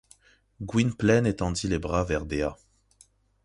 [0.63, 2.57] Gwynplaine étendit les bras vers Dea.